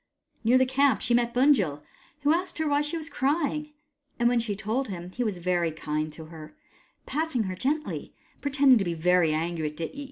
[0.43, 1.83] Near the camp she met Bunjil,
[2.23, 3.69] who asked her HOW LIGHT CAME iii why she was crying;
[4.17, 5.37] and when she told him, he was
[5.75, 6.55] kind to her,
[7.05, 9.99] patting her gently, and pretend ing to be very angry with Dityi.